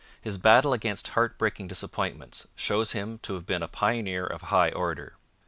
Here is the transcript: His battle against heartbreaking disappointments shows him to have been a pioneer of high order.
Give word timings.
His 0.19 0.39
battle 0.39 0.73
against 0.73 1.09
heartbreaking 1.09 1.67
disappointments 1.67 2.47
shows 2.55 2.93
him 2.93 3.19
to 3.19 3.35
have 3.35 3.45
been 3.45 3.61
a 3.61 3.67
pioneer 3.67 4.25
of 4.25 4.41
high 4.41 4.71
order. 4.71 5.13